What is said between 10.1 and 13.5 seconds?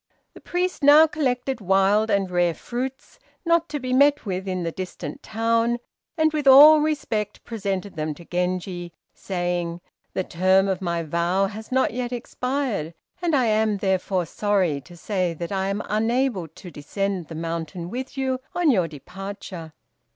"The term of my vow has not yet expired; and I